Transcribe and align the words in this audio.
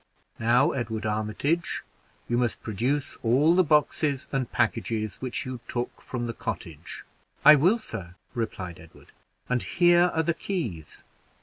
Now, 0.39 0.71
Edward 0.71 1.05
Armitage, 1.05 1.83
you 2.27 2.35
must 2.35 2.63
produce 2.63 3.19
all 3.21 3.53
the 3.53 3.63
boxes 3.63 4.27
and 4.31 4.51
packages 4.51 5.17
which 5.17 5.45
you 5.45 5.59
took 5.67 6.01
from 6.01 6.25
the 6.25 6.33
cottage." 6.33 7.05
"I 7.45 7.53
will, 7.53 7.77
sir," 7.77 8.15
replied 8.33 8.79
Edward, 8.79 9.11
"and 9.47 9.61
here 9.61 10.09
are 10.15 10.23
the 10.23 10.33
keys. 10.33 11.03